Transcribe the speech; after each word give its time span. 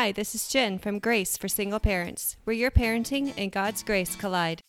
Hi, 0.00 0.12
this 0.12 0.32
is 0.32 0.46
Jen 0.46 0.78
from 0.78 1.00
Grace 1.00 1.36
for 1.36 1.48
Single 1.48 1.80
Parents, 1.80 2.36
where 2.44 2.54
your 2.54 2.70
parenting 2.70 3.34
and 3.36 3.50
God's 3.50 3.82
grace 3.82 4.14
collide. 4.14 4.62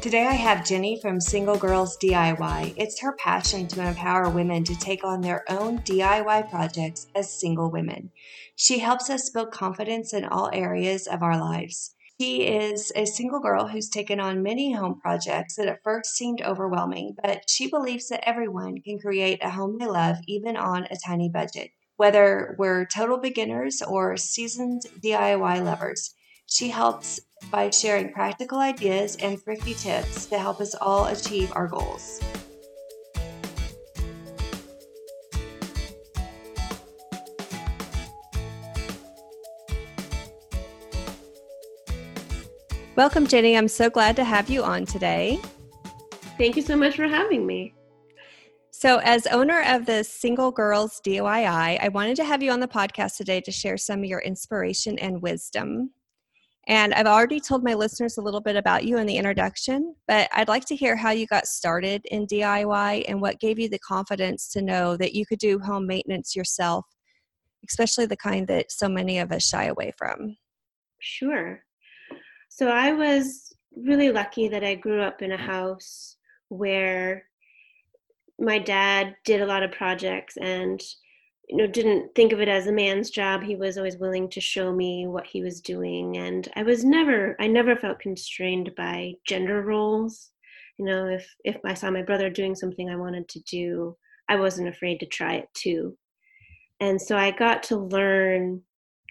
Today 0.00 0.26
I 0.26 0.32
have 0.32 0.64
Jenny 0.64 0.98
from 0.98 1.20
Single 1.20 1.58
Girls 1.58 1.98
DIY. 1.98 2.72
It's 2.78 2.98
her 3.02 3.14
passion 3.18 3.68
to 3.68 3.86
empower 3.86 4.30
women 4.30 4.64
to 4.64 4.74
take 4.78 5.04
on 5.04 5.20
their 5.20 5.44
own 5.50 5.80
DIY 5.80 6.48
projects 6.48 7.08
as 7.14 7.30
single 7.30 7.70
women. 7.70 8.10
She 8.56 8.78
helps 8.78 9.10
us 9.10 9.28
build 9.28 9.50
confidence 9.50 10.14
in 10.14 10.24
all 10.24 10.48
areas 10.54 11.06
of 11.06 11.22
our 11.22 11.38
lives. 11.38 11.94
She 12.22 12.46
is 12.46 12.92
a 12.94 13.04
single 13.04 13.40
girl 13.40 13.66
who's 13.66 13.88
taken 13.88 14.20
on 14.20 14.44
many 14.44 14.72
home 14.72 15.00
projects 15.00 15.56
that 15.56 15.66
at 15.66 15.82
first 15.82 16.14
seemed 16.14 16.40
overwhelming, 16.40 17.16
but 17.20 17.50
she 17.50 17.68
believes 17.68 18.08
that 18.10 18.22
everyone 18.22 18.80
can 18.80 19.00
create 19.00 19.42
a 19.42 19.50
home 19.50 19.76
they 19.76 19.88
love 19.88 20.18
even 20.28 20.56
on 20.56 20.84
a 20.84 20.96
tiny 21.04 21.28
budget. 21.28 21.72
Whether 21.96 22.54
we're 22.60 22.86
total 22.86 23.18
beginners 23.18 23.82
or 23.82 24.16
seasoned 24.16 24.82
DIY 25.02 25.64
lovers, 25.64 26.14
she 26.46 26.68
helps 26.68 27.18
by 27.50 27.70
sharing 27.70 28.12
practical 28.12 28.60
ideas 28.60 29.16
and 29.16 29.42
thrifty 29.42 29.74
tips 29.74 30.26
to 30.26 30.38
help 30.38 30.60
us 30.60 30.76
all 30.76 31.06
achieve 31.06 31.50
our 31.56 31.66
goals. 31.66 32.20
Welcome, 42.94 43.26
Jenny. 43.26 43.56
I'm 43.56 43.68
so 43.68 43.88
glad 43.88 44.16
to 44.16 44.24
have 44.24 44.50
you 44.50 44.62
on 44.62 44.84
today. 44.84 45.40
Thank 46.36 46.56
you 46.56 46.62
so 46.62 46.76
much 46.76 46.96
for 46.96 47.08
having 47.08 47.46
me. 47.46 47.72
So, 48.70 48.98
as 48.98 49.26
owner 49.28 49.62
of 49.66 49.86
the 49.86 50.04
Single 50.04 50.50
Girls 50.50 51.00
DIY, 51.02 51.78
I 51.82 51.88
wanted 51.88 52.16
to 52.16 52.24
have 52.24 52.42
you 52.42 52.50
on 52.50 52.60
the 52.60 52.68
podcast 52.68 53.16
today 53.16 53.40
to 53.40 53.50
share 53.50 53.78
some 53.78 54.00
of 54.00 54.04
your 54.04 54.20
inspiration 54.20 54.98
and 54.98 55.22
wisdom. 55.22 55.94
And 56.66 56.92
I've 56.92 57.06
already 57.06 57.40
told 57.40 57.64
my 57.64 57.72
listeners 57.72 58.18
a 58.18 58.22
little 58.22 58.42
bit 58.42 58.56
about 58.56 58.84
you 58.84 58.98
in 58.98 59.06
the 59.06 59.16
introduction, 59.16 59.94
but 60.06 60.28
I'd 60.30 60.48
like 60.48 60.66
to 60.66 60.76
hear 60.76 60.94
how 60.94 61.12
you 61.12 61.26
got 61.26 61.46
started 61.46 62.04
in 62.10 62.26
DIY 62.26 63.06
and 63.08 63.22
what 63.22 63.40
gave 63.40 63.58
you 63.58 63.70
the 63.70 63.78
confidence 63.78 64.50
to 64.50 64.60
know 64.60 64.98
that 64.98 65.14
you 65.14 65.24
could 65.24 65.38
do 65.38 65.58
home 65.58 65.86
maintenance 65.86 66.36
yourself, 66.36 66.84
especially 67.66 68.04
the 68.04 68.18
kind 68.18 68.46
that 68.48 68.70
so 68.70 68.86
many 68.86 69.18
of 69.18 69.32
us 69.32 69.44
shy 69.44 69.64
away 69.64 69.92
from. 69.96 70.36
Sure. 70.98 71.64
So 72.54 72.68
I 72.68 72.92
was 72.92 73.50
really 73.74 74.12
lucky 74.12 74.46
that 74.48 74.62
I 74.62 74.74
grew 74.74 75.00
up 75.00 75.22
in 75.22 75.32
a 75.32 75.38
house 75.38 76.18
where 76.50 77.24
my 78.38 78.58
dad 78.58 79.16
did 79.24 79.40
a 79.40 79.46
lot 79.46 79.62
of 79.62 79.72
projects 79.72 80.36
and 80.36 80.78
you 81.48 81.56
know 81.56 81.66
didn't 81.66 82.14
think 82.14 82.30
of 82.30 82.42
it 82.42 82.48
as 82.48 82.66
a 82.66 82.72
man's 82.72 83.08
job. 83.08 83.42
He 83.42 83.56
was 83.56 83.78
always 83.78 83.96
willing 83.96 84.28
to 84.28 84.40
show 84.42 84.70
me 84.70 85.06
what 85.06 85.26
he 85.26 85.42
was 85.42 85.62
doing. 85.62 86.18
And 86.18 86.46
i 86.54 86.62
was 86.62 86.84
never 86.84 87.36
i 87.40 87.46
never 87.46 87.74
felt 87.74 88.00
constrained 88.00 88.70
by 88.76 89.14
gender 89.26 89.62
roles. 89.62 90.32
You 90.76 90.84
know 90.84 91.06
if 91.06 91.26
if 91.44 91.56
i 91.64 91.72
saw 91.72 91.90
my 91.90 92.02
brother 92.02 92.28
doing 92.28 92.54
something 92.54 92.90
i 92.90 92.96
wanted 92.96 93.28
to 93.30 93.40
do 93.40 93.96
i 94.28 94.36
wasn't 94.36 94.68
afraid 94.68 95.00
to 95.00 95.06
try 95.06 95.36
it 95.36 95.48
too. 95.54 95.96
And 96.80 97.00
so 97.00 97.16
i 97.16 97.30
got 97.30 97.62
to 97.64 97.78
learn 97.78 98.60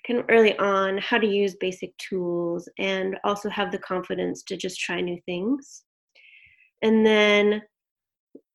kind 0.05 0.19
of 0.19 0.25
early 0.29 0.57
on 0.57 0.97
how 0.97 1.17
to 1.17 1.27
use 1.27 1.55
basic 1.59 1.95
tools 1.97 2.67
and 2.79 3.17
also 3.23 3.49
have 3.49 3.71
the 3.71 3.77
confidence 3.79 4.43
to 4.43 4.57
just 4.57 4.79
try 4.79 4.99
new 4.99 5.19
things 5.25 5.83
and 6.81 7.05
then 7.05 7.61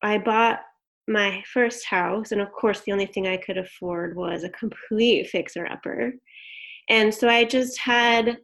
i 0.03 0.17
bought 0.17 0.59
my 1.07 1.41
first 1.53 1.85
house, 1.85 2.31
and 2.31 2.41
of 2.41 2.51
course, 2.51 2.81
the 2.81 2.91
only 2.91 3.05
thing 3.05 3.27
I 3.27 3.37
could 3.37 3.57
afford 3.57 4.15
was 4.15 4.43
a 4.43 4.49
complete 4.49 5.29
fixer 5.29 5.65
upper. 5.65 6.13
And 6.89 7.13
so 7.13 7.29
I 7.29 7.45
just 7.45 7.79
had 7.79 8.37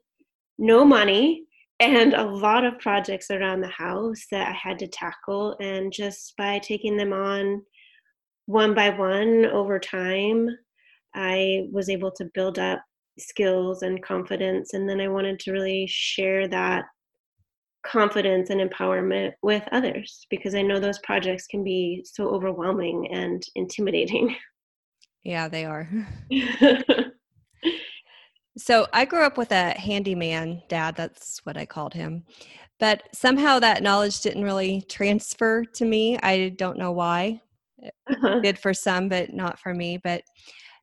no 0.57 0.85
money 0.85 1.43
and 1.79 2.13
a 2.13 2.23
lot 2.23 2.63
of 2.63 2.79
projects 2.79 3.31
around 3.31 3.61
the 3.61 3.67
house 3.67 4.25
that 4.31 4.47
I 4.47 4.53
had 4.53 4.79
to 4.79 4.87
tackle. 4.87 5.57
And 5.59 5.91
just 5.91 6.35
by 6.37 6.59
taking 6.59 6.95
them 6.95 7.11
on 7.11 7.61
one 8.45 8.73
by 8.73 8.89
one 8.89 9.45
over 9.47 9.79
time, 9.79 10.47
I 11.13 11.67
was 11.71 11.89
able 11.89 12.11
to 12.11 12.29
build 12.33 12.59
up 12.59 12.81
skills 13.17 13.83
and 13.83 14.03
confidence. 14.03 14.73
And 14.73 14.87
then 14.87 14.99
I 14.99 15.07
wanted 15.07 15.39
to 15.39 15.51
really 15.51 15.87
share 15.87 16.47
that 16.47 16.85
confidence 17.85 18.49
and 18.49 18.61
empowerment 18.61 19.33
with 19.41 19.63
others 19.71 20.25
because 20.29 20.55
I 20.55 20.61
know 20.61 20.79
those 20.79 20.99
projects 20.99 21.47
can 21.47 21.63
be 21.63 22.05
so 22.05 22.29
overwhelming 22.29 23.09
and 23.11 23.43
intimidating. 23.55 24.35
Yeah, 25.25 25.47
they 25.47 25.63
are. 25.63 25.87
so 28.57 28.87
I 28.91 29.05
grew 29.05 29.23
up 29.23 29.37
with 29.37 29.53
a 29.53 29.69
handyman 29.69 30.61
dad, 30.67 30.97
that's 30.97 31.39
what 31.45 31.55
I 31.55 31.65
called 31.65 31.93
him. 31.93 32.25
But 32.77 33.03
somehow 33.13 33.57
that 33.59 33.83
knowledge 33.83 34.19
didn't 34.19 34.43
really 34.43 34.81
transfer 34.89 35.63
to 35.63 35.85
me. 35.85 36.19
I 36.21 36.49
don't 36.57 36.77
know 36.77 36.91
why. 36.91 37.39
It 37.77 37.93
uh-huh. 38.09 38.41
did 38.41 38.59
for 38.59 38.73
some, 38.73 39.07
but 39.07 39.33
not 39.33 39.59
for 39.59 39.73
me. 39.73 39.97
But 40.03 40.23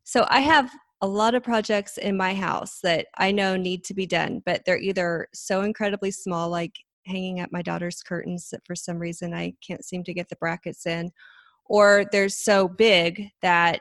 so 0.04 0.24
I 0.30 0.40
have 0.40 0.70
a 1.02 1.06
lot 1.06 1.34
of 1.34 1.42
projects 1.42 1.96
in 1.98 2.16
my 2.16 2.34
house 2.34 2.80
that 2.82 3.06
I 3.16 3.32
know 3.32 3.56
need 3.56 3.84
to 3.84 3.94
be 3.94 4.06
done, 4.06 4.42
but 4.44 4.62
they're 4.64 4.78
either 4.78 5.28
so 5.32 5.62
incredibly 5.62 6.10
small, 6.10 6.50
like 6.50 6.74
hanging 7.06 7.40
up 7.40 7.50
my 7.52 7.62
daughter's 7.62 8.02
curtains 8.02 8.50
that 8.50 8.66
for 8.66 8.76
some 8.76 8.98
reason 8.98 9.32
I 9.32 9.54
can't 9.66 9.84
seem 9.84 10.04
to 10.04 10.14
get 10.14 10.28
the 10.28 10.36
brackets 10.36 10.86
in, 10.86 11.10
or 11.64 12.04
they're 12.12 12.28
so 12.28 12.68
big 12.68 13.28
that 13.40 13.80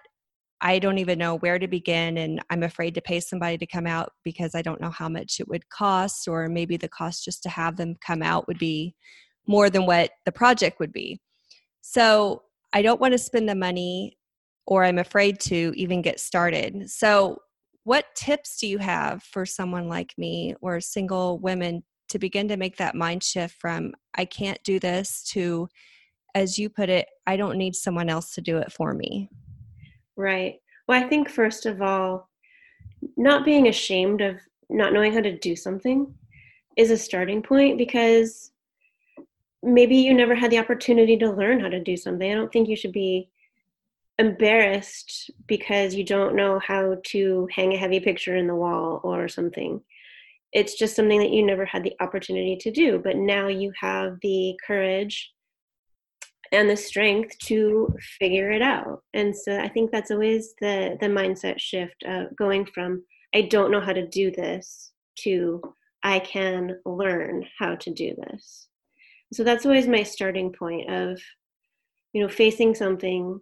I 0.62 0.80
don't 0.80 0.98
even 0.98 1.20
know 1.20 1.38
where 1.38 1.60
to 1.60 1.68
begin 1.68 2.18
and 2.18 2.42
I'm 2.50 2.64
afraid 2.64 2.94
to 2.96 3.02
pay 3.02 3.20
somebody 3.20 3.58
to 3.58 3.66
come 3.66 3.88
out 3.88 4.12
because 4.24 4.56
I 4.56 4.62
don't 4.62 4.82
know 4.82 4.90
how 4.90 5.10
much 5.10 5.40
it 5.40 5.48
would 5.48 5.70
cost, 5.70 6.28
or 6.28 6.48
maybe 6.48 6.78
the 6.78 6.90
cost 6.90 7.26
just 7.26 7.44
to 7.44 7.50
have 7.50 7.78
them 7.78 7.96
come 8.06 8.22
out 8.22 8.48
would 8.48 8.60
be 8.60 8.96
more 9.48 9.70
than 9.70 9.86
what 9.86 10.12
the 10.26 10.32
project 10.32 10.80
would 10.80 10.92
be. 10.92 11.20
So 11.82 12.44
I 12.74 12.82
don't 12.82 13.02
want 13.02 13.14
to 13.14 13.18
spend 13.18 13.50
the 13.50 13.56
money 13.56 14.18
or 14.70 14.84
I'm 14.84 15.00
afraid 15.00 15.40
to 15.42 15.74
even 15.76 16.04
get 16.04 16.20
started. 16.20 16.90
So, 16.90 17.40
what 17.86 18.06
tips 18.16 18.60
do 18.60 18.68
you 18.68 18.78
have 18.78 19.24
for 19.24 19.46
someone 19.46 19.88
like 19.88 20.14
me 20.16 20.54
or 20.62 20.80
single 20.80 21.40
women 21.40 21.84
to 22.10 22.20
begin 22.20 22.48
to 22.50 22.58
make 22.58 22.78
that 22.78 22.96
mind 22.96 23.24
shift 23.24 23.56
from 23.60 23.94
I 24.16 24.26
can't 24.26 24.64
do 24.64 24.80
this 24.80 25.24
to 25.32 25.68
as 26.36 26.60
you 26.60 26.70
put 26.70 26.90
it, 26.90 27.08
I 27.26 27.36
don't 27.36 27.58
need 27.58 27.76
someone 27.76 28.10
else 28.10 28.36
to 28.36 28.42
do 28.42 28.58
it 28.58 28.72
for 28.72 28.94
me. 28.94 29.30
Right. 30.16 30.58
Well, 30.88 31.04
I 31.04 31.08
think 31.08 31.30
first 31.30 31.66
of 31.66 31.82
all, 31.82 32.30
not 33.18 33.46
being 33.46 33.68
ashamed 33.68 34.22
of 34.22 34.36
not 34.70 34.94
knowing 34.94 35.14
how 35.14 35.22
to 35.22 35.36
do 35.36 35.56
something 35.56 36.14
is 36.78 36.92
a 36.92 36.98
starting 36.98 37.42
point 37.42 37.80
because 37.80 38.52
maybe 39.64 39.96
you 39.96 40.14
never 40.14 40.36
had 40.36 40.52
the 40.52 40.60
opportunity 40.60 41.18
to 41.18 41.32
learn 41.32 41.60
how 41.60 41.70
to 41.70 41.84
do 41.84 41.98
something. 41.98 42.32
I 42.32 42.36
don't 42.36 42.52
think 42.52 42.70
you 42.70 42.76
should 42.76 42.92
be 42.92 43.32
embarrassed 44.20 45.32
because 45.48 45.96
you 45.96 46.04
don't 46.04 46.36
know 46.36 46.60
how 46.60 46.98
to 47.06 47.48
hang 47.56 47.74
a 47.74 47.78
heavy 47.78 48.02
picture 48.02 48.36
in 48.36 48.48
the 48.48 48.56
wall 48.56 49.00
or 49.04 49.30
something. 49.30 49.82
It's 50.52 50.78
just 50.78 50.96
something 50.96 51.20
that 51.20 51.32
you 51.32 51.46
never 51.46 51.66
had 51.66 51.84
the 51.84 51.96
opportunity 52.02 52.58
to 52.58 52.72
do 52.72 53.00
but 53.00 53.16
now 53.16 53.48
you 53.48 53.72
have 53.80 54.18
the 54.22 54.60
courage 54.66 55.32
and 56.52 56.70
the 56.70 56.76
strength 56.76 57.38
to 57.44 57.96
figure 58.20 58.52
it 58.52 58.62
out. 58.62 59.04
And 59.14 59.36
so 59.36 59.58
i 59.58 59.70
think 59.70 59.90
that's 59.90 60.12
always 60.12 60.54
the 60.60 60.98
the 61.00 61.08
mindset 61.08 61.60
shift 61.60 62.04
of 62.06 62.36
going 62.36 62.66
from 62.66 63.04
i 63.34 63.44
don't 63.44 63.72
know 63.72 63.82
how 63.82 63.94
to 63.94 64.08
do 64.08 64.32
this 64.32 64.92
to 65.20 65.62
i 66.04 66.20
can 66.20 66.78
learn 66.86 67.46
how 67.58 67.76
to 67.76 67.94
do 67.94 68.16
this. 68.16 68.68
So 69.32 69.44
that's 69.44 69.66
always 69.66 69.88
my 69.88 70.04
starting 70.04 70.52
point 70.52 70.90
of 70.90 71.22
you 72.12 72.22
know 72.22 72.30
facing 72.30 72.76
something 72.76 73.40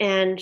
and 0.00 0.40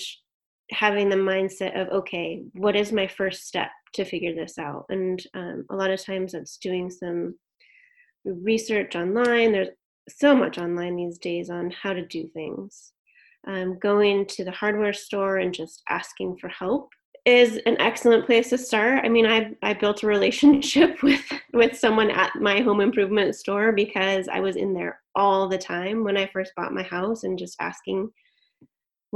having 0.70 1.08
the 1.08 1.16
mindset 1.16 1.80
of 1.80 1.88
okay 1.88 2.42
what 2.54 2.74
is 2.74 2.90
my 2.90 3.06
first 3.06 3.46
step 3.46 3.70
to 3.96 4.04
figure 4.04 4.34
this 4.34 4.58
out. 4.58 4.86
And 4.88 5.22
um, 5.34 5.64
a 5.70 5.76
lot 5.76 5.90
of 5.90 6.04
times 6.04 6.34
it's 6.34 6.58
doing 6.58 6.90
some 6.90 7.34
research 8.24 8.94
online. 8.94 9.52
There's 9.52 9.68
so 10.08 10.34
much 10.34 10.58
online 10.58 10.96
these 10.96 11.18
days 11.18 11.50
on 11.50 11.70
how 11.70 11.92
to 11.92 12.06
do 12.06 12.28
things. 12.28 12.92
Um, 13.46 13.78
going 13.78 14.26
to 14.26 14.44
the 14.44 14.50
hardware 14.50 14.92
store 14.92 15.38
and 15.38 15.54
just 15.54 15.82
asking 15.88 16.38
for 16.38 16.48
help 16.48 16.90
is 17.24 17.58
an 17.66 17.76
excellent 17.80 18.26
place 18.26 18.50
to 18.50 18.58
start. 18.58 19.04
I 19.04 19.08
mean, 19.08 19.26
I 19.26 19.52
I 19.62 19.74
built 19.74 20.02
a 20.02 20.06
relationship 20.06 21.00
with 21.02 21.24
with 21.52 21.76
someone 21.76 22.10
at 22.10 22.36
my 22.36 22.60
home 22.60 22.80
improvement 22.80 23.34
store 23.34 23.72
because 23.72 24.28
I 24.28 24.40
was 24.40 24.56
in 24.56 24.74
there 24.74 25.00
all 25.14 25.48
the 25.48 25.58
time 25.58 26.04
when 26.04 26.16
I 26.16 26.26
first 26.32 26.52
bought 26.56 26.74
my 26.74 26.82
house 26.82 27.24
and 27.24 27.38
just 27.38 27.56
asking 27.60 28.10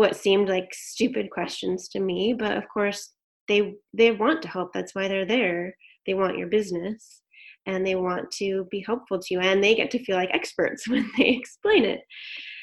what 0.00 0.16
seemed 0.16 0.48
like 0.48 0.72
stupid 0.72 1.28
questions 1.30 1.86
to 1.86 2.00
me, 2.00 2.32
but 2.32 2.56
of 2.56 2.64
course 2.72 3.12
they 3.48 3.74
they 3.92 4.10
want 4.12 4.40
to 4.40 4.48
help. 4.48 4.70
That's 4.72 4.94
why 4.94 5.08
they're 5.08 5.26
there. 5.26 5.76
They 6.06 6.14
want 6.14 6.38
your 6.38 6.48
business 6.48 7.20
and 7.66 7.86
they 7.86 7.96
want 7.96 8.30
to 8.38 8.66
be 8.70 8.80
helpful 8.80 9.18
to 9.18 9.34
you 9.34 9.40
and 9.40 9.62
they 9.62 9.74
get 9.74 9.90
to 9.90 10.02
feel 10.02 10.16
like 10.16 10.30
experts 10.32 10.88
when 10.88 11.06
they 11.18 11.28
explain 11.28 11.84
it. 11.84 12.00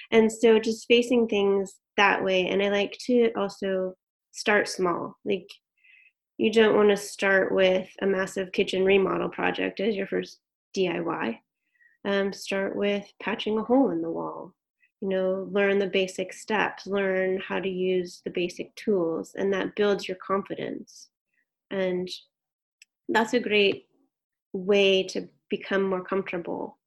And 0.10 0.32
so 0.32 0.58
just 0.58 0.88
facing 0.88 1.28
things 1.28 1.76
that 1.98 2.24
way 2.24 2.48
and 2.48 2.62
i 2.64 2.70
like 2.70 2.98
to 3.06 3.30
also 3.38 3.94
start 4.32 4.68
small. 4.68 5.16
Like 5.24 5.48
you 6.40 6.52
don't 6.52 6.76
want 6.76 6.90
to 6.90 6.98
start 6.98 7.54
with 7.54 7.88
a 8.02 8.08
massive 8.08 8.52
kitchen 8.52 8.84
remodel 8.84 9.30
project 9.30 9.80
as 9.80 9.96
your 9.96 10.08
first 10.08 10.40
diy 10.76 11.38
um, 12.04 12.34
start 12.34 12.76
with 12.76 13.06
patching 13.22 13.60
a 13.60 13.64
hole 13.64 13.92
in 13.92 14.02
the 14.02 14.10
wall 14.10 14.54
you 15.02 15.10
know 15.10 15.48
learn 15.52 15.80
the 15.80 15.88
basic 15.88 16.34
steps 16.34 16.88
learn 16.88 17.40
how 17.40 17.60
to 17.60 17.70
use 17.70 18.22
the 18.24 18.32
basic 18.32 18.74
tools 18.76 19.36
and 19.36 19.54
that 19.54 19.76
builds 19.76 20.08
your 20.08 20.18
confidence. 20.18 21.10
And 21.70 22.10
that's 23.10 23.34
a 23.34 23.40
great 23.40 23.88
way 24.54 25.04
to 25.04 25.28
become 25.50 25.84
more 25.84 26.04
comfortable 26.04 26.78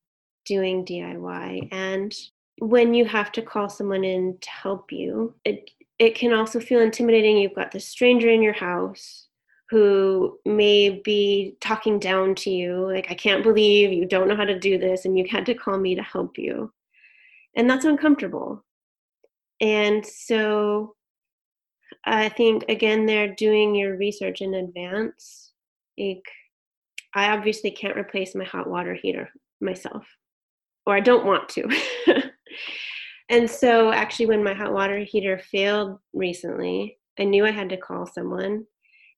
doing 0.47 0.85
diy 0.85 1.69
and 1.73 2.15
when 2.59 2.93
you 2.93 3.05
have 3.05 3.31
to 3.33 3.43
call 3.43 3.69
someone 3.69 4.05
in 4.05 4.37
to 4.41 4.51
help 4.51 4.91
you 4.91 5.35
it 5.45 5.71
it 5.99 6.15
can 6.15 6.33
also 6.33 6.59
feel 6.59 6.81
intimidating. 6.81 7.37
You've 7.37 7.55
got 7.55 7.71
this 7.71 7.87
stranger 7.87 8.31
in 8.31 8.43
your 8.43 8.55
house 8.55 9.27
who 9.69 10.39
may 10.45 11.01
be 11.05 11.57
talking 11.61 11.99
down 12.01 12.35
to 12.35 12.51
you 12.51 12.91
like 12.93 13.07
i 13.09 13.15
can't 13.15 13.45
believe 13.45 13.93
you 13.93 14.05
don't 14.05 14.27
know 14.27 14.35
how 14.35 14.45
to 14.45 14.59
do 14.59 14.79
this 14.79 15.05
and 15.05 15.17
you 15.17 15.25
had 15.31 15.47
to 15.47 15.55
call 15.55 15.79
me 15.79 15.95
to 15.95 16.03
help 16.03 16.37
you 16.37 16.73
and 17.57 17.69
that's 17.69 17.85
uncomfortable. 17.85 18.65
And 19.61 20.05
so 20.05 20.95
i 22.05 22.29
think 22.29 22.65
again 22.69 23.05
they're 23.05 23.35
doing 23.35 23.75
your 23.75 23.97
research 23.97 24.41
in 24.41 24.55
advance. 24.55 25.53
Like 25.99 26.25
i 27.15 27.31
obviously 27.31 27.71
can't 27.71 27.97
replace 27.97 28.35
my 28.35 28.45
hot 28.45 28.69
water 28.69 28.95
heater 28.95 29.29
myself 29.61 30.07
or 30.87 30.95
i 30.95 31.01
don't 31.01 31.27
want 31.27 31.49
to. 31.51 31.69
And 33.29 33.49
so 33.49 33.93
actually 33.93 34.27
when 34.27 34.43
my 34.43 34.55
hot 34.55 34.73
water 34.73 34.99
heater 34.99 35.39
failed 35.39 35.99
recently 36.13 36.99
i 37.19 37.25
knew 37.25 37.47
i 37.47 37.51
had 37.51 37.69
to 37.69 37.77
call 37.77 38.07
someone. 38.07 38.65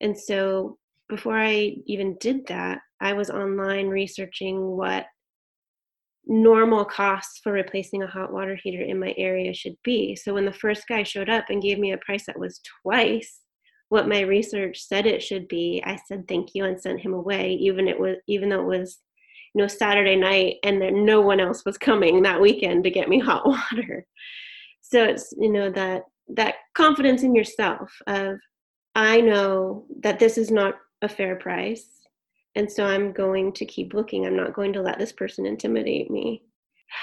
And 0.01 0.19
so 0.19 0.79
before 1.09 1.39
i 1.39 1.77
even 1.87 2.17
did 2.21 2.47
that 2.49 2.81
i 3.01 3.13
was 3.13 3.31
online 3.31 3.89
researching 3.89 4.61
what 4.61 5.07
normal 6.27 6.85
costs 6.85 7.41
for 7.43 7.53
replacing 7.53 8.03
a 8.03 8.07
hot 8.07 8.33
water 8.33 8.57
heater 8.63 8.83
in 8.83 8.99
my 8.99 9.15
area 9.17 9.53
should 9.53 9.77
be. 9.83 10.17
So 10.17 10.35
when 10.35 10.45
the 10.45 10.53
first 10.53 10.87
guy 10.89 11.03
showed 11.03 11.29
up 11.29 11.47
and 11.49 11.63
gave 11.63 11.79
me 11.79 11.93
a 11.93 11.99
price 11.99 12.27
that 12.27 12.39
was 12.39 12.61
twice 12.83 13.41
what 13.89 14.09
my 14.09 14.21
research 14.21 14.81
said 14.81 15.07
it 15.07 15.23
should 15.23 15.47
be, 15.49 15.83
I 15.85 15.99
said 16.09 16.27
thank 16.27 16.55
you 16.55 16.65
and 16.65 16.81
sent 16.81 17.01
him 17.01 17.13
away, 17.13 17.53
even 17.55 17.89
it 17.89 17.99
was 17.99 18.17
even 18.27 18.49
though 18.49 18.61
it 18.61 18.79
was 18.79 18.99
you 19.55 19.61
know 19.61 19.69
Saturday 19.69 20.17
night 20.17 20.57
and 20.65 20.81
there 20.81 20.91
no 20.91 21.21
one 21.21 21.41
else 21.41 21.65
was 21.67 21.77
coming 21.77 22.23
that 22.23 22.41
weekend 22.41 22.85
to 22.85 22.91
get 22.91 23.09
me 23.09 23.19
hot 23.19 23.47
water. 23.47 24.07
So 24.81 25.05
it's 25.05 25.35
you 25.39 25.53
know 25.53 25.71
that 25.73 26.05
that 26.29 26.55
confidence 26.75 27.23
in 27.23 27.35
yourself 27.35 27.93
of 28.07 28.39
I 28.95 29.21
know 29.21 29.87
that 30.01 30.19
this 30.19 30.39
is 30.39 30.51
not 30.51 30.75
a 31.03 31.09
fair 31.09 31.37
price 31.37 32.02
and 32.55 32.71
so 32.71 32.85
i'm 32.85 33.13
going 33.13 33.53
to 33.53 33.65
keep 33.65 33.95
looking. 33.95 34.27
I'm 34.27 34.37
not 34.37 34.55
going 34.55 34.73
to 34.75 34.83
let 34.83 34.99
this 34.99 35.13
person 35.13 35.47
intimidate 35.47 36.11
me. 36.11 36.43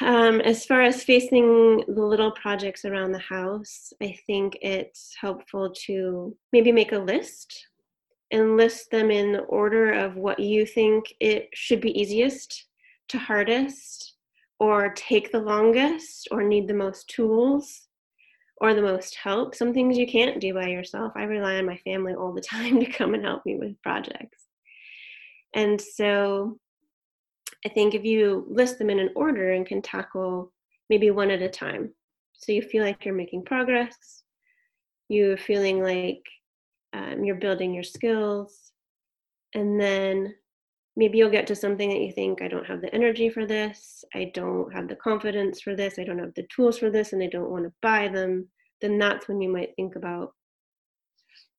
Um, 0.02 0.40
as 0.42 0.66
far 0.66 0.82
as 0.84 1.04
facing 1.04 1.84
the 1.88 2.04
little 2.04 2.32
projects 2.32 2.86
around 2.86 3.12
the 3.12 3.20
house 3.20 3.92
i 4.04 4.16
think 4.28 4.58
it's 4.62 5.16
helpful 5.20 5.74
to 5.88 6.36
maybe 6.54 6.72
make 6.72 6.92
a 6.92 7.00
list 7.00 7.68
and 8.32 8.56
list 8.58 8.92
them 8.92 9.10
in 9.10 9.32
the 9.32 9.40
order 9.40 9.92
of 9.92 10.16
what 10.16 10.40
you 10.40 10.66
think 10.66 11.12
it 11.20 11.50
should 11.56 11.82
be 11.82 12.00
easiest 12.00 12.68
to 13.08 13.18
hardest 13.18 14.14
or 14.60 14.94
take 14.94 15.32
the 15.32 15.40
longest 15.40 16.28
or 16.32 16.44
need 16.44 16.68
the 16.68 16.74
most 16.74 17.10
tools 17.10 17.88
or 18.62 18.74
the 18.74 18.82
most 18.82 19.16
help. 19.16 19.56
Some 19.56 19.74
things 19.74 19.98
you 19.98 20.06
can't 20.06 20.42
do 20.42 20.54
by 20.54 20.68
yourself. 20.68 21.14
I 21.16 21.24
rely 21.24 21.56
on 21.56 21.66
my 21.66 21.78
family 21.78 22.14
all 22.14 22.34
the 22.34 22.42
time 22.56 22.80
to 22.80 22.86
come 22.86 23.14
and 23.14 23.24
help 23.24 23.46
me 23.46 23.56
with 23.56 23.82
projects 23.82 24.49
and 25.60 25.82
so 25.82 26.58
I 27.66 27.70
think 27.70 27.94
if 27.94 28.06
you 28.06 28.46
list 28.50 28.80
them 28.80 28.90
in 28.90 29.00
an 29.00 29.10
order 29.14 29.52
and 29.52 29.66
can 29.66 29.82
tackle 29.82 30.54
maybe 30.90 31.12
one 31.12 31.32
at 31.32 31.42
a 31.42 31.50
time, 31.50 31.94
so 32.34 32.54
you 32.54 32.62
feel 32.62 32.82
like 32.82 33.04
you're 33.04 33.14
making 33.14 33.44
progress, 33.44 34.24
you're 35.10 35.36
feeling 35.36 35.84
like 35.84 36.24
um, 36.94 37.26
you're 37.26 37.36
building 37.36 37.74
your 37.74 37.84
skills, 37.84 38.72
and 39.54 39.78
then 39.78 40.34
maybe 40.96 41.18
you'll 41.18 41.30
get 41.30 41.48
to 41.48 41.56
something 41.58 41.90
that 41.90 42.00
you 42.00 42.14
think, 42.14 42.42
I 42.42 42.48
don't 42.48 42.66
have 42.66 42.80
the 42.80 42.96
energy 42.96 43.30
for 43.30 43.46
this, 43.46 44.06
I 44.16 44.32
don't 44.34 44.72
have 44.74 44.88
the 44.88 44.96
confidence 44.96 45.60
for 45.60 45.76
this, 45.76 46.00
I 46.00 46.06
don't 46.06 46.20
have 46.20 46.34
the 46.36 46.48
tools 46.56 46.80
for 46.80 46.90
this, 46.90 47.12
and 47.12 47.22
I 47.22 47.28
don't 47.28 47.52
want 47.52 47.66
to 47.66 47.74
buy 47.82 48.08
them. 48.08 48.48
Then 48.80 48.98
that's 48.98 49.28
when 49.28 49.42
you 49.42 49.50
might 49.50 49.76
think 49.76 49.98
about 49.98 50.34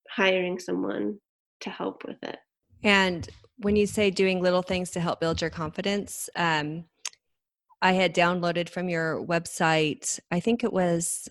hiring 0.09 0.59
someone 0.59 1.19
to 1.61 1.69
help 1.69 2.05
with 2.07 2.17
it. 2.23 2.39
And 2.83 3.29
when 3.59 3.77
you 3.77 3.87
say 3.87 4.11
doing 4.11 4.41
little 4.41 4.63
things 4.63 4.91
to 4.93 5.01
help 5.01 5.21
build 5.21 5.41
your 5.41 5.51
confidence, 5.51 6.31
um, 6.37 6.85
I 7.83 7.93
had 7.93 8.15
downloaded 8.15 8.69
from 8.69 8.89
your 8.89 9.25
website, 9.25 10.21
I 10.31 10.41
think 10.41 10.65
it 10.65 10.73
was 10.73 11.29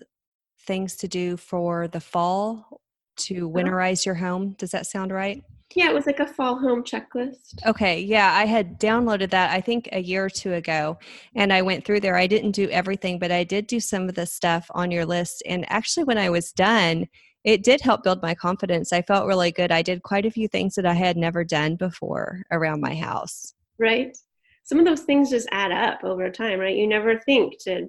things 0.66 0.96
to 0.96 1.08
do 1.08 1.36
for 1.36 1.88
the 1.88 2.00
fall 2.00 2.80
to 3.16 3.48
winterize 3.48 4.04
your 4.04 4.16
home. 4.16 4.54
Does 4.58 4.70
that 4.70 4.86
sound 4.86 5.12
right? 5.12 5.42
Yeah, 5.74 5.88
it 5.88 5.94
was 5.94 6.06
like 6.06 6.18
a 6.18 6.26
fall 6.26 6.58
home 6.58 6.82
checklist. 6.82 7.64
Okay, 7.64 8.00
yeah, 8.00 8.32
I 8.34 8.44
had 8.44 8.80
downloaded 8.80 9.30
that 9.30 9.52
I 9.52 9.60
think 9.60 9.88
a 9.92 10.00
year 10.00 10.24
or 10.24 10.30
two 10.30 10.54
ago 10.54 10.98
and 11.36 11.52
I 11.52 11.62
went 11.62 11.84
through 11.84 12.00
there. 12.00 12.16
I 12.16 12.26
didn't 12.26 12.52
do 12.52 12.68
everything, 12.70 13.20
but 13.20 13.30
I 13.30 13.44
did 13.44 13.68
do 13.68 13.78
some 13.78 14.08
of 14.08 14.16
the 14.16 14.26
stuff 14.26 14.68
on 14.70 14.90
your 14.90 15.06
list. 15.06 15.44
And 15.46 15.70
actually, 15.70 16.04
when 16.04 16.18
I 16.18 16.28
was 16.28 16.50
done, 16.50 17.06
it 17.44 17.62
did 17.62 17.80
help 17.80 18.02
build 18.02 18.22
my 18.22 18.34
confidence. 18.34 18.92
I 18.92 19.02
felt 19.02 19.26
really 19.26 19.50
good. 19.50 19.72
I 19.72 19.82
did 19.82 20.02
quite 20.02 20.26
a 20.26 20.30
few 20.30 20.48
things 20.48 20.74
that 20.74 20.86
I 20.86 20.92
had 20.92 21.16
never 21.16 21.44
done 21.44 21.76
before 21.76 22.42
around 22.50 22.80
my 22.80 22.94
house. 22.94 23.54
Right. 23.78 24.16
Some 24.64 24.78
of 24.78 24.84
those 24.84 25.00
things 25.00 25.30
just 25.30 25.48
add 25.50 25.72
up 25.72 26.04
over 26.04 26.30
time, 26.30 26.60
right? 26.60 26.76
You 26.76 26.86
never 26.86 27.18
think 27.20 27.54
to 27.64 27.86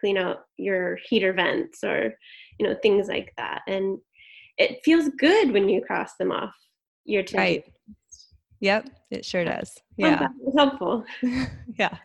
clean 0.00 0.16
out 0.16 0.44
your 0.56 0.98
heater 1.08 1.32
vents 1.32 1.84
or, 1.84 2.14
you 2.58 2.66
know, 2.66 2.74
things 2.82 3.08
like 3.08 3.32
that. 3.36 3.62
And 3.68 3.98
it 4.56 4.80
feels 4.84 5.10
good 5.18 5.52
when 5.52 5.68
you 5.68 5.82
cross 5.82 6.12
them 6.18 6.32
off 6.32 6.54
your 7.04 7.22
to 7.22 7.36
Right. 7.36 7.64
Yep, 8.60 8.88
it 9.10 9.24
sure 9.24 9.44
does. 9.44 9.76
Yeah. 9.96 10.28
Helpful. 10.56 11.04
yeah. 11.78 11.98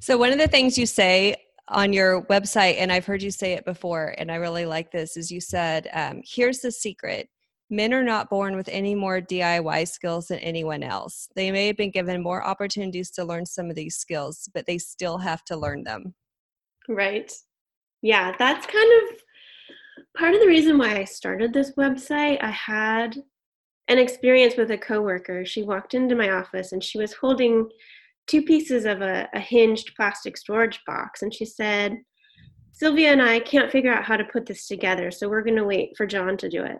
So 0.00 0.18
one 0.18 0.32
of 0.32 0.38
the 0.38 0.48
things 0.48 0.76
you 0.76 0.86
say 0.86 1.36
on 1.68 1.92
your 1.92 2.22
website, 2.24 2.76
and 2.78 2.90
I've 2.90 3.06
heard 3.06 3.22
you 3.22 3.30
say 3.30 3.52
it 3.52 3.64
before, 3.64 4.14
and 4.18 4.30
I 4.30 4.36
really 4.36 4.66
like 4.66 4.90
this, 4.90 5.16
is 5.16 5.30
you 5.30 5.40
said, 5.40 5.88
um, 5.92 6.22
here's 6.24 6.60
the 6.60 6.72
secret. 6.72 7.28
Men 7.70 7.92
are 7.92 8.02
not 8.02 8.30
born 8.30 8.56
with 8.56 8.68
any 8.72 8.94
more 8.94 9.20
DIY 9.20 9.88
skills 9.88 10.28
than 10.28 10.38
anyone 10.38 10.82
else. 10.82 11.28
They 11.36 11.50
may 11.52 11.66
have 11.66 11.76
been 11.76 11.90
given 11.90 12.22
more 12.22 12.42
opportunities 12.42 13.10
to 13.12 13.24
learn 13.24 13.44
some 13.44 13.68
of 13.68 13.76
these 13.76 13.96
skills, 13.96 14.48
but 14.54 14.64
they 14.66 14.78
still 14.78 15.18
have 15.18 15.44
to 15.44 15.56
learn 15.56 15.84
them. 15.84 16.14
Right. 16.88 17.30
Yeah, 18.00 18.32
that's 18.38 18.66
kind 18.66 19.02
of 19.02 19.18
part 20.16 20.34
of 20.34 20.40
the 20.40 20.46
reason 20.46 20.78
why 20.78 20.96
I 20.98 21.04
started 21.04 21.52
this 21.52 21.72
website. 21.72 22.42
I 22.42 22.50
had 22.50 23.16
an 23.88 23.98
experience 23.98 24.56
with 24.56 24.70
a 24.70 24.78
coworker. 24.78 25.44
She 25.44 25.62
walked 25.62 25.92
into 25.94 26.14
my 26.14 26.30
office 26.30 26.72
and 26.72 26.82
she 26.82 26.98
was 26.98 27.12
holding 27.12 27.68
two 28.28 28.42
pieces 28.42 28.84
of 28.84 29.00
a, 29.02 29.28
a 29.34 29.40
hinged 29.40 29.92
plastic 29.96 30.36
storage 30.36 30.80
box. 30.86 31.22
And 31.22 31.34
she 31.34 31.44
said, 31.44 31.98
Sylvia 32.72 33.10
and 33.10 33.20
I 33.20 33.40
can't 33.40 33.72
figure 33.72 33.92
out 33.92 34.04
how 34.04 34.16
to 34.16 34.24
put 34.24 34.46
this 34.46 34.68
together, 34.68 35.10
so 35.10 35.28
we're 35.28 35.42
going 35.42 35.56
to 35.56 35.64
wait 35.64 35.96
for 35.96 36.06
John 36.06 36.36
to 36.36 36.48
do 36.48 36.62
it. 36.62 36.78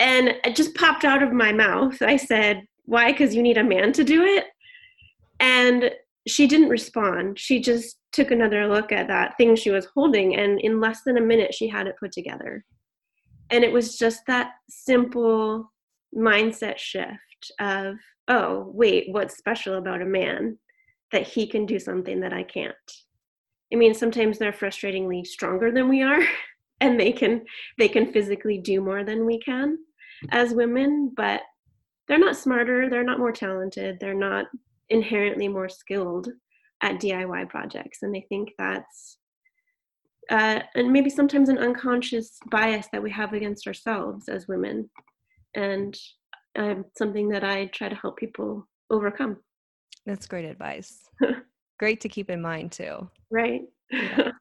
And 0.00 0.34
it 0.44 0.56
just 0.56 0.74
popped 0.74 1.04
out 1.04 1.22
of 1.22 1.32
my 1.32 1.52
mouth. 1.52 2.00
I 2.02 2.16
said, 2.16 2.62
Why? 2.86 3.12
Because 3.12 3.34
you 3.34 3.42
need 3.42 3.58
a 3.58 3.64
man 3.64 3.92
to 3.92 4.02
do 4.02 4.24
it? 4.24 4.46
And 5.38 5.92
she 6.26 6.46
didn't 6.46 6.68
respond. 6.70 7.38
She 7.38 7.60
just 7.60 7.98
took 8.12 8.30
another 8.30 8.66
look 8.66 8.90
at 8.90 9.08
that 9.08 9.36
thing 9.36 9.54
she 9.54 9.70
was 9.70 9.86
holding, 9.94 10.36
and 10.36 10.58
in 10.60 10.80
less 10.80 11.02
than 11.04 11.18
a 11.18 11.22
minute, 11.22 11.54
she 11.54 11.68
had 11.68 11.86
it 11.86 11.98
put 12.00 12.12
together. 12.12 12.64
And 13.50 13.62
it 13.62 13.72
was 13.72 13.96
just 13.96 14.22
that 14.26 14.52
simple 14.68 15.70
mindset 16.16 16.78
shift 16.78 17.52
of 17.60 17.94
oh, 18.30 18.70
wait, 18.72 19.06
what's 19.10 19.36
special 19.36 19.74
about 19.74 20.00
a 20.00 20.06
man 20.06 20.56
that 21.12 21.26
he 21.26 21.46
can 21.46 21.66
do 21.66 21.78
something 21.78 22.20
that 22.20 22.32
I 22.32 22.44
can't? 22.44 22.74
I 23.72 23.76
mean, 23.76 23.92
sometimes 23.92 24.38
they're 24.38 24.52
frustratingly 24.52 25.26
stronger 25.26 25.70
than 25.70 25.88
we 25.88 26.02
are 26.02 26.22
and 26.80 26.98
they 26.98 27.12
can 27.12 27.42
they 27.76 27.88
can 27.88 28.12
physically 28.12 28.58
do 28.58 28.80
more 28.80 29.04
than 29.04 29.26
we 29.26 29.38
can 29.40 29.76
as 30.30 30.54
women, 30.54 31.12
but 31.14 31.42
they're 32.08 32.18
not 32.18 32.36
smarter, 32.36 32.88
they're 32.88 33.04
not 33.04 33.18
more 33.18 33.32
talented, 33.32 33.98
they're 34.00 34.14
not 34.14 34.46
inherently 34.88 35.48
more 35.48 35.68
skilled 35.68 36.28
at 36.82 37.00
DIY 37.00 37.48
projects. 37.48 38.02
And 38.02 38.16
I 38.16 38.24
think 38.28 38.50
that's 38.58 39.18
uh, 40.30 40.60
and 40.76 40.92
maybe 40.92 41.10
sometimes 41.10 41.48
an 41.48 41.58
unconscious 41.58 42.38
bias 42.50 42.86
that 42.92 43.02
we 43.02 43.10
have 43.10 43.32
against 43.32 43.66
ourselves 43.66 44.28
as 44.28 44.46
women. 44.46 44.88
And 45.56 45.98
um, 46.58 46.84
something 46.96 47.28
that 47.30 47.44
I 47.44 47.66
try 47.66 47.88
to 47.88 47.94
help 47.94 48.16
people 48.16 48.66
overcome. 48.90 49.36
That's 50.06 50.26
great 50.26 50.44
advice. 50.44 51.08
great 51.78 52.00
to 52.00 52.08
keep 52.08 52.30
in 52.30 52.42
mind 52.42 52.72
too. 52.72 53.08
Right. 53.30 53.62
Yeah. 53.90 54.32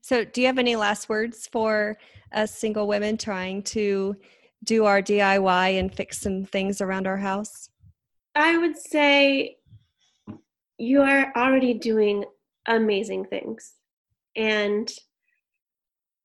So, 0.00 0.24
do 0.24 0.40
you 0.40 0.46
have 0.46 0.58
any 0.58 0.76
last 0.76 1.08
words 1.08 1.48
for 1.50 1.98
us 2.32 2.54
single 2.54 2.86
women 2.86 3.16
trying 3.16 3.62
to 3.64 4.16
do 4.64 4.84
our 4.84 5.02
DIY 5.02 5.78
and 5.78 5.92
fix 5.92 6.18
some 6.18 6.44
things 6.44 6.80
around 6.80 7.06
our 7.06 7.16
house? 7.16 7.68
I 8.34 8.56
would 8.56 8.78
say 8.78 9.56
you 10.78 11.02
are 11.02 11.32
already 11.36 11.74
doing 11.74 12.24
amazing 12.66 13.24
things. 13.26 13.74
And 14.36 14.90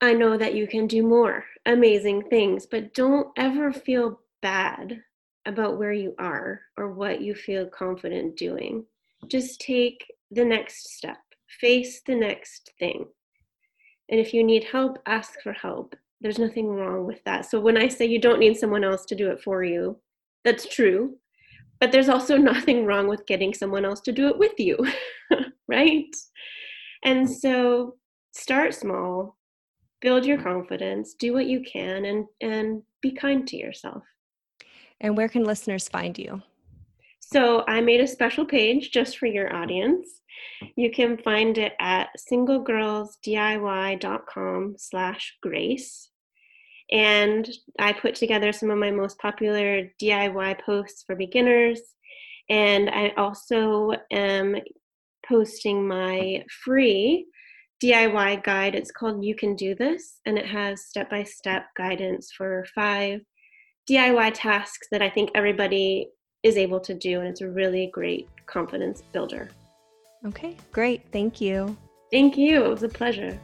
I 0.00 0.12
know 0.12 0.36
that 0.36 0.54
you 0.54 0.66
can 0.66 0.86
do 0.86 1.02
more 1.02 1.44
amazing 1.66 2.22
things, 2.30 2.66
but 2.66 2.94
don't 2.94 3.28
ever 3.36 3.72
feel 3.72 4.20
bad 4.44 5.00
about 5.46 5.78
where 5.78 5.94
you 5.94 6.14
are 6.18 6.60
or 6.76 6.92
what 6.92 7.22
you 7.22 7.34
feel 7.34 7.66
confident 7.66 8.36
doing. 8.36 8.84
Just 9.26 9.58
take 9.58 10.04
the 10.30 10.44
next 10.44 10.94
step, 10.96 11.16
face 11.60 12.02
the 12.06 12.14
next 12.14 12.70
thing. 12.78 13.06
And 14.10 14.20
if 14.20 14.34
you 14.34 14.44
need 14.44 14.64
help, 14.64 14.98
ask 15.06 15.40
for 15.42 15.54
help. 15.54 15.96
There's 16.20 16.38
nothing 16.38 16.68
wrong 16.68 17.06
with 17.06 17.24
that. 17.24 17.46
So 17.46 17.58
when 17.58 17.78
I 17.78 17.88
say 17.88 18.04
you 18.04 18.20
don't 18.20 18.38
need 18.38 18.58
someone 18.58 18.84
else 18.84 19.06
to 19.06 19.14
do 19.14 19.30
it 19.30 19.40
for 19.42 19.64
you, 19.64 19.96
that's 20.44 20.68
true. 20.68 21.16
But 21.80 21.90
there's 21.90 22.10
also 22.10 22.36
nothing 22.52 22.84
wrong 22.84 23.08
with 23.08 23.26
getting 23.26 23.54
someone 23.54 23.86
else 23.86 24.02
to 24.02 24.12
do 24.12 24.28
it 24.28 24.38
with 24.38 24.58
you, 24.58 24.76
right? 25.68 26.14
And 27.02 27.28
so 27.28 27.96
start 28.32 28.74
small, 28.74 29.38
build 30.02 30.26
your 30.26 30.42
confidence, 30.42 31.14
do 31.18 31.32
what 31.32 31.46
you 31.46 31.62
can 31.62 32.04
and 32.04 32.26
and 32.42 32.82
be 33.00 33.12
kind 33.12 33.48
to 33.48 33.56
yourself. 33.56 34.02
And 35.00 35.16
where 35.16 35.28
can 35.28 35.44
listeners 35.44 35.88
find 35.88 36.18
you? 36.18 36.42
So 37.20 37.64
I 37.66 37.80
made 37.80 38.00
a 38.00 38.06
special 38.06 38.44
page 38.44 38.90
just 38.90 39.16
for 39.18 39.24
your 39.26 39.54
audience. 39.54 40.20
You 40.76 40.90
can 40.90 41.16
find 41.18 41.58
it 41.58 41.74
at 41.80 42.08
singlegirlsdiy.com 42.30 44.74
slash 44.78 45.36
grace. 45.42 46.10
And 46.92 47.50
I 47.78 47.94
put 47.94 48.14
together 48.14 48.52
some 48.52 48.70
of 48.70 48.76
my 48.78 48.90
most 48.90 49.18
popular 49.18 49.90
DIY 50.00 50.60
posts 50.60 51.02
for 51.06 51.16
beginners. 51.16 51.80
And 52.50 52.90
I 52.90 53.14
also 53.16 53.92
am 54.12 54.56
posting 55.26 55.88
my 55.88 56.44
free 56.64 57.26
DIY 57.82 58.44
guide. 58.44 58.74
It's 58.74 58.90
called 58.90 59.24
You 59.24 59.34
Can 59.34 59.56
Do 59.56 59.74
This, 59.74 60.20
and 60.26 60.38
it 60.38 60.46
has 60.46 60.86
step 60.86 61.10
by 61.10 61.24
step 61.24 61.66
guidance 61.76 62.30
for 62.36 62.66
five 62.74 63.20
DIY 63.88 64.32
tasks 64.34 64.88
that 64.90 65.02
I 65.02 65.10
think 65.10 65.30
everybody 65.34 66.08
is 66.42 66.56
able 66.56 66.80
to 66.80 66.94
do. 66.94 67.20
And 67.20 67.28
it's 67.28 67.42
a 67.42 67.48
really 67.48 67.90
great 67.92 68.28
confidence 68.46 69.02
builder. 69.12 69.50
Okay, 70.26 70.56
great. 70.72 71.02
Thank 71.12 71.40
you. 71.40 71.76
Thank 72.10 72.38
you. 72.38 72.64
It 72.64 72.68
was 72.68 72.82
a 72.82 72.88
pleasure. 72.88 73.38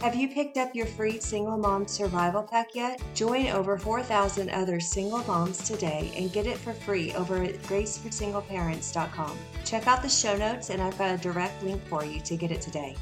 Have 0.00 0.14
you 0.14 0.28
picked 0.28 0.58
up 0.58 0.74
your 0.74 0.84
free 0.84 1.18
Single 1.18 1.56
Mom 1.56 1.88
Survival 1.88 2.42
Pack 2.42 2.74
yet? 2.74 3.02
Join 3.14 3.46
over 3.48 3.78
4,000 3.78 4.50
other 4.50 4.78
single 4.78 5.24
moms 5.24 5.66
today 5.66 6.12
and 6.14 6.30
get 6.30 6.46
it 6.46 6.58
for 6.58 6.74
free 6.74 7.14
over 7.14 7.42
at 7.42 7.54
graceforsingleparents.com. 7.62 9.38
Check 9.64 9.86
out 9.86 10.02
the 10.02 10.08
show 10.10 10.36
notes 10.36 10.68
and 10.68 10.82
I've 10.82 10.98
got 10.98 11.14
a 11.14 11.22
direct 11.22 11.62
link 11.62 11.82
for 11.88 12.04
you 12.04 12.20
to 12.20 12.36
get 12.36 12.50
it 12.50 12.60
today. 12.60 12.94